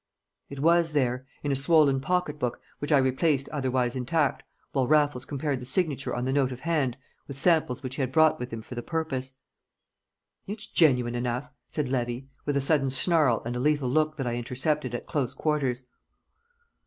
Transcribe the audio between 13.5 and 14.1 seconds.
a lethal